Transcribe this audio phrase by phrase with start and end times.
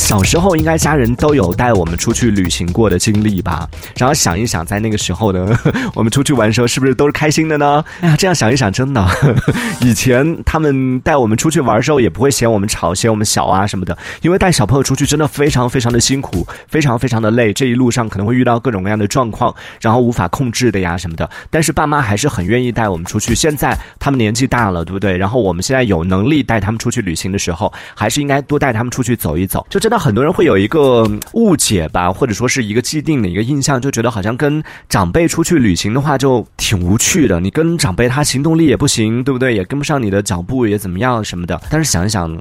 [0.00, 3.68] 小时候应该家人都有带我们出去旅行过的经历吧？
[3.96, 5.56] 然后想一想，在那个时候呢，
[5.94, 7.84] 我们出去玩的时候是不是都是开心的呢？
[8.00, 9.06] 哎呀，这样想一想，真的，
[9.82, 13.96] 以前他们带我们出去玩的时候，也不会嫌我们吵、嫌我们小啊什么的。
[14.22, 17.52] 因为带小朋友出去真的非常非常的辛苦，非常非常的累。
[17.52, 21.28] 这一路上可能会遇到各种各样的状况，然后无法控制的呀什么的。
[21.50, 23.32] 但是爸妈还是很愿意带我们出去。
[23.32, 25.16] 现在他们年纪大了，对不对？
[25.16, 29.64] 然后我们现在有能力带他们出去旅行的时候，还是应该多带他们出去走一走。
[29.68, 37.40] 就这那很多人会有一个误解吧，或者说是一个既定的一个印象，就觉得好像跟长辈出去旅行的话就挺无趣的。
[37.40, 39.52] 你跟长辈他行动力也不行，对不对？
[39.52, 41.60] 也跟不上你的脚步，也怎么样什么的。
[41.68, 42.38] 但是想一想，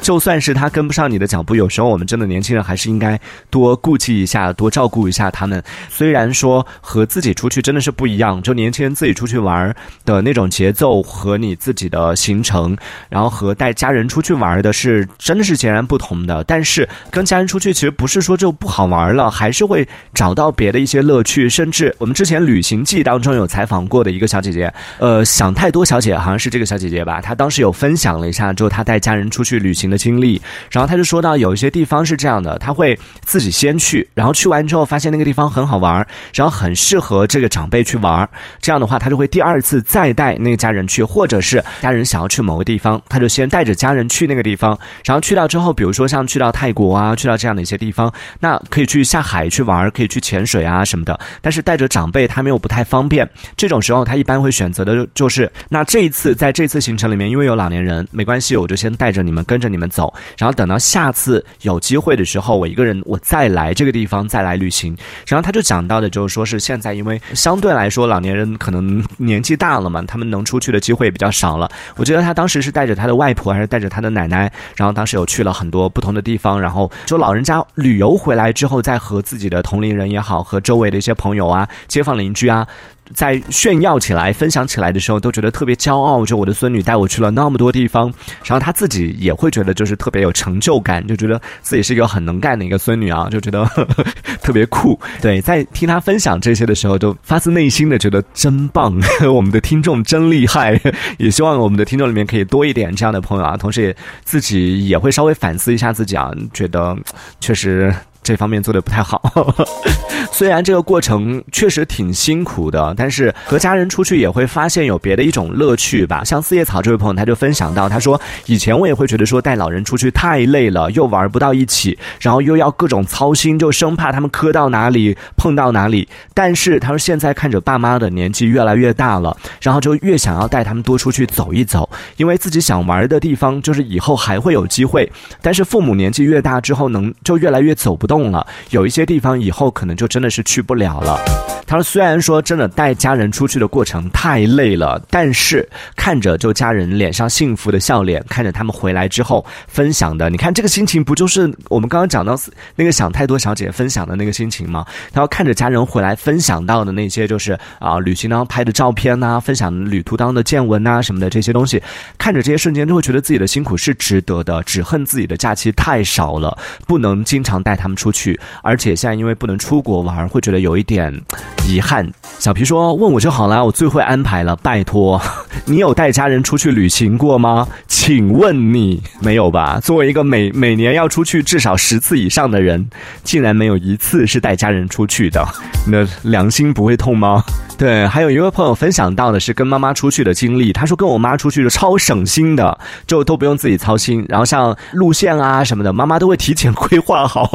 [0.00, 3.18] 就算是他跟不上你的脚步，有时候我们真的年轻人还是应该
[3.50, 5.62] 多顾及一下，多照顾一下他们。
[5.88, 9.74] 虽然说和自己出去真的是不一样，就年轻人自己出去玩
[10.04, 12.76] 的那种节奏和你自己的行程，
[13.08, 16.42] 然后和带家人出去玩的是真的是截然不同的。
[16.44, 21.48] 但是跟家人出去其实不是说就不好玩了，还是会找到别的一些乐趣。
[21.48, 30.40] 甚至我们之前旅行记当中有采访过的一个小姐姐，呃，想太多小姐好像是这个小姐姐吧，她当时有分享了一下，就她带家人出去旅行的经历。
[30.70, 38.28] 然后他就说到，有一些地方是这样的，他会自己先去，然后去完之后发现那个地方很好玩，然后很适合这个长辈去玩。
[38.60, 44.78] 这样的话，他就会第二次再带那个家人去，或者是家人想要去某个地方，他就先带着家人去那个地方。
[45.04, 51.18] 然后去到之后，比如说像去到泰国啊，去到这样的一些地方，那可以去下海去玩，可以去潜水啊什么的。
[51.40, 53.28] 但是带着长辈，他们又不太方便。
[53.56, 60.12] 这种时候，他一般会选择的就是，那这一次在这次行程里面，因为有老年人，没关系，我就先带着你们跟着你们们走。
[60.36, 64.94] 然后等到下次有机会的时候，我一个人我再来这个地方再来旅行。
[65.26, 71.70] 然后他就讲到的就是说是现在因为相对来说老年人可能年纪大了嘛，他们能出去的机会比较少了。
[71.96, 82.66] 我觉得他当时是带着他的外婆还是带着他的奶奶，然后当时有去了很多不同的地方，然后就老人家旅游回来之后，再和自己的同龄人也好，和周围的一些朋友啊、街坊邻居啊。
[83.14, 86.24] 在炫耀起来、分享起来的时候，都觉得特别骄傲。
[86.24, 88.12] 就我的孙女带我去了那么多地方，
[88.44, 93.64] 然后她自己也会觉得就是特别有成就感，就觉得自己是一个很能干的一个孙女啊，就觉得
[94.42, 94.98] 特别酷。
[95.20, 98.94] 对，在听她分享这些的时候，都发自内心的觉得真棒。
[99.32, 100.80] 我们的听众真厉害，
[101.18, 103.56] 也希望我们的听众里面可以多一点这样的朋友啊。
[103.56, 106.96] 同时，也自己也会稍微反思一下自己啊，觉得
[107.40, 107.94] 确实。
[108.22, 109.32] 这方面做的不太好，
[110.30, 116.22] 虽然这个过程确实挺辛苦的，但是和家人出去也会发现有别的一种乐趣吧。
[116.22, 126.06] 像四叶草这位朋友，他就分享到，他说以前我也会觉得说带老人出去太累了，又玩不到一起，然后又要各种操心，就生怕他们磕到哪里碰到哪里。
[126.34, 131.88] 但是他说现在看着爸妈的年纪越来越大了，然后就越想要带他们多出去走一走，
[132.18, 135.10] 因为自己想玩的地方就是以后还会有机会。
[135.40, 138.09] 但是父母年纪越大之后，能就越来越走不。
[138.10, 141.16] 动了，有一些地方以后可能就真的是去不了了。
[141.64, 152.36] 他说：“虽然说真的带家人出去的过程太累了，但是看着就家人脸上幸福的笑脸，看着他们回来之后分享的，你看这个心情不就是我们刚刚讲到
[152.74, 154.84] 那个想太多小姐分享的那个心情吗？
[155.12, 161.80] 然后看着家人回来分享到的那些就是啊旅行当拍的照片呐，分享旅途当的见闻呐什么的这些东西，
[162.18, 171.20] 看着这些瞬间就会觉得自己的辛苦是值得的，只恨自己的假期太少了，不能经常带他们出去，而且现在因为不能出国玩，会觉得有一点。”
[171.68, 174.56] 遗憾，小皮说：“问我就好了，我最会安排了。
[174.56, 175.20] 拜托，
[175.66, 177.68] 你有带家人出去旅行过吗？
[177.86, 179.78] 请问你没有吧？
[179.80, 182.88] 作为一个每每年要出去至少十次以上的人，
[183.22, 185.46] 竟然没有一次是带家人出去的，
[185.86, 187.44] 你的良心不会痛吗？”
[187.76, 190.70] 对，还有一位朋友分享到的是跟妈妈出去的经历。
[190.70, 194.22] 他说跟我妈出去就超省心的，就都不用自己操心。
[194.28, 197.48] 然后像路线啊什么的，妈妈都会提前规划好。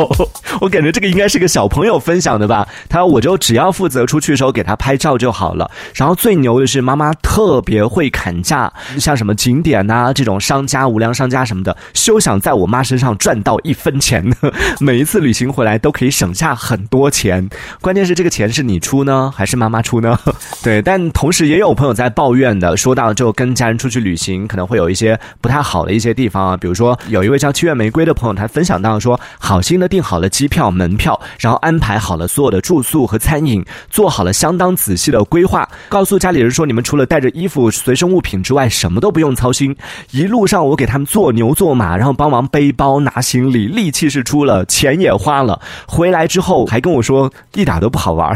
[0.61, 2.67] 我感觉这个应该是个小朋友分享的吧。
[2.89, 5.69] 他说我就只要负责出去的时候给他拍照就好了。
[5.93, 14.25] 然后最牛的是妈妈特别会砍价，像什么景点呐这种商家、无良商家什么的，休想在我妈身上赚到一分钱。
[14.79, 17.49] 每一次旅行回来都可以省下很多钱。
[17.81, 20.17] 关键是这个钱是你出呢，还是妈妈出呢？
[20.63, 26.57] 对，但同时也有朋友在抱怨的，说到就跟家人出去旅行，可能会有一些不太好的一些地方啊。
[26.57, 39.75] 比如说，有一位叫七月玫瑰的朋友，他分享到说，好心的订好了机票、门票，然后安排好了所有的住宿和餐饮，做好了相当仔细的规划，告诉家里人说，你们除了带着衣服、随身物品之外，什么都不用操心。
[40.09, 45.61] 一路上我给他们做牛做马，然后帮忙背包拿行李，力气是出了，钱也花了。
[45.85, 48.35] 回来之后还跟我说一点都不好玩，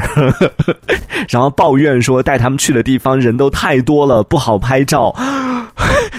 [1.30, 1.80] 然后抱。
[1.80, 5.16] 怨说带他们去的地方人都太多了，不好拍照。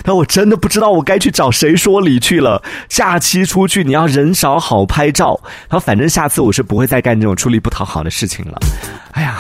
[0.03, 2.63] 但我真的不知道我该去找谁说理去了。
[2.89, 5.39] 假期出去你要人少好拍照，
[5.69, 8.59] 然后反正下次我是不会再干这种出力不讨好的事情了。
[9.13, 9.39] 哎呀。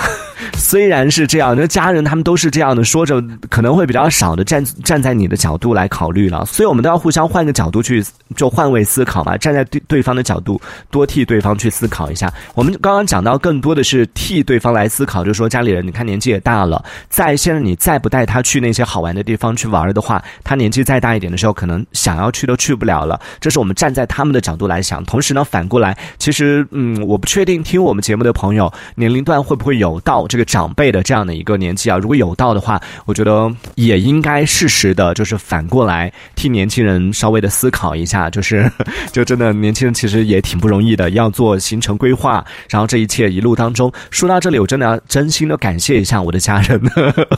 [0.54, 8.04] 虽然是这样，那家人他们都是这样的，说着可能会比较少的站站在你的角度来考虑了，所以我们都要互相换个角度去，
[8.36, 10.60] 就换位思考嘛，站在对对方的角度，
[10.90, 12.32] 多替对方去思考一下。
[12.54, 23.18] 我们刚刚讲到更多的是替对方来思考，就是说家里人，你看年纪也大了，在现在你再不带他去那些好玩的地方去玩的话，他年纪再大一点的时候，可能想要去都去不了了。
[23.40, 25.02] 这是我们站在他们的角度来想。
[25.04, 30.39] 同时呢，反过来，其实嗯，我不确定听我们节目的朋友年龄段会不会有到这个。
[30.44, 38.70] 长辈的这样的一个年纪啊，如果有到的话，我觉得也应该适时的，就是反过来替年轻人稍微的思考一下，就是
[39.12, 46.80] 就真的年轻人其实也挺不容易的，要做行程规划，然后这一切一路当中，说到这里，我真的要真心的感谢一下我的家人，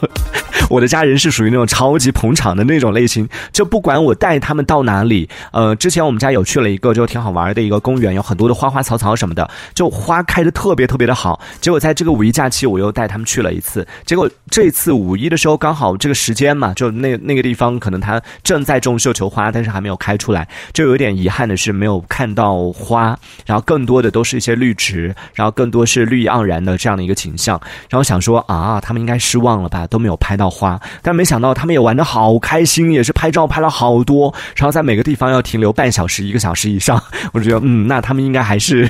[0.71, 13.09] 我的家人是属于那种超级捧场的那种类型，就不管我带他们到哪里，呃，之前我们家有去了一个就挺好玩的一个公园，有很多的花花草草什么的，就花开的特别特别的好，结果在这个五一假期，我又带。
[13.13, 27.61] 他们去了一次，结果这次五一的时候刚好这个时间嘛，就那那个地方可能他正在种绣球花，但是还没有开出来，就有点遗憾的是没有看到花，然后更多的都是一些绿植，然后更多是绿意盎然的这样的一个景象，
[27.91, 37.03] 然后想说啊，他们应该失望了吧，都没有拍到花，但没想到他们也玩的好开心，也是拍照拍了好多，然后在每个地方要停留半小时一个小时以上，
[37.33, 38.89] 我就觉得嗯，那他们应该还是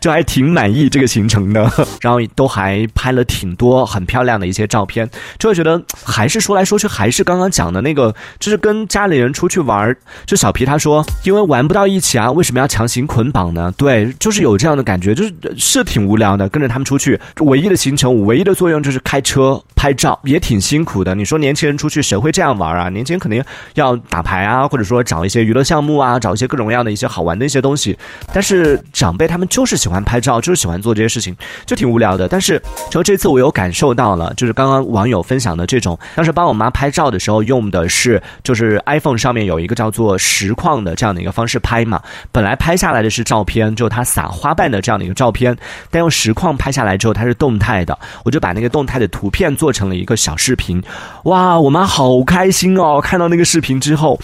[0.00, 1.60] 就还挺满意这个行程的，
[2.02, 3.12] 然后都还拍。
[3.12, 5.06] 了挺多很漂亮的一些照片，
[5.38, 9.94] 就会觉得还是说来说去还是刚刚讲的那个，就是跟家里人出去玩
[10.24, 13.70] 就小皮他说，因为玩不到一起啊，为什么要强行捆绑呢？
[13.76, 16.48] 对，就是有这样的感觉，就是是挺无聊的。
[16.48, 21.12] 跟着他们出去，唯一的行程，唯一的作用就是开车拍照，也挺辛苦的。
[21.12, 22.88] 你说年轻人出去谁会这样玩啊？
[22.88, 23.42] 年轻人肯定
[23.74, 27.98] 要打牌啊，或者说找一些娱乐项目啊，找一些各种各样的一些好玩的一些东西。
[28.32, 31.36] 但是长辈他们就是喜欢拍照，就是喜欢做这些事情，
[31.66, 32.28] 就挺无聊的。
[32.28, 32.62] 但是
[32.92, 42.00] 就这次我有感受到了，就是刚刚网友分享的这种，当时帮我妈拍照的时候用的是，就是 iPhone 上面有一个叫做实况的这样的一个方式拍嘛。
[42.30, 45.56] 本来拍下来的是照片，就它撒花瓣的这样的一个照片，
[45.90, 50.82] 但用实况拍下来之后，它是动态的，我就把那个动态的图片做成了一个小视频。
[51.24, 53.00] 哇，我妈好开心哦！
[53.02, 54.20] 看到那个视频之后。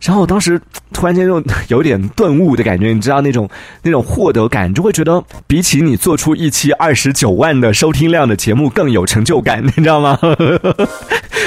[0.00, 0.60] 然后我当时
[0.92, 3.50] 突然间就有点顿悟的感觉，你知道那种
[3.82, 10.16] 那种获得感，就会觉得比起你做出一期二十九万的收听量的节目更有成就感，你知道吗？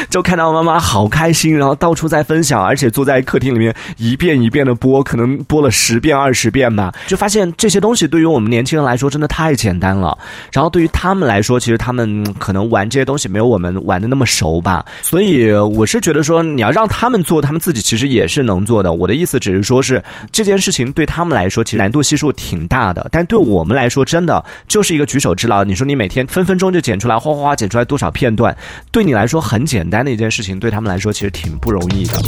[0.10, 10.18] 就看到妈妈好开心，然后到处在分享，而且坐在客厅里面一遍一遍的播，可能播了十遍二十遍吧，就发现这些东西对于我们年轻人来说真的太简单了。
[10.52, 14.86] 然后对于他们来说，其实他们可能玩这些东西没有我们玩的那么熟吧。
[15.02, 18.92] 所以我是觉得说，你要让他们做，他们自己其实也是能做的。
[18.92, 25.64] 我的意思只是说，是这件事情对他们来说其实难度系数挺大的，但对我们来说真的就是一个举手之劳。
[25.64, 28.56] 你说你每天分分钟就剪出来，哗哗哗剪出来多少片段，
[28.92, 32.20] 对你来说很简单的一件事情，对他们来说其实挺不容易的。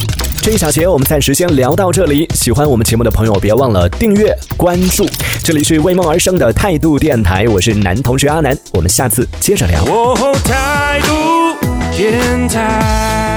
[0.42, 2.28] 这一小节我们暂时先聊到这里。
[2.36, 5.08] 喜欢我们节目的朋友，别忘了订阅关注。
[5.42, 9.84] 这里是为梦而生的态度电台，我是男同学阿南，我们下次接着聊。
[10.44, 11.56] 态度
[11.96, 13.33] 电台。